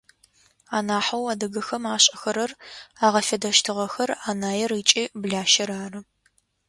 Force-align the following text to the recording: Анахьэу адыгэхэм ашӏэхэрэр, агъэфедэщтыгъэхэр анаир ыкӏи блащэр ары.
Анахьэу 0.77 1.25
адыгэхэм 1.33 1.83
ашӏэхэрэр, 1.93 2.51
агъэфедэщтыгъэхэр 3.05 4.09
анаир 4.29 4.71
ыкӏи 4.79 5.03
блащэр 5.21 5.69
ары. 5.83 5.99